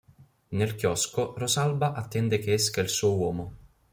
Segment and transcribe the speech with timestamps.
[0.47, 3.53] Nel chiosco Rosalba attende che esca il suo uomo.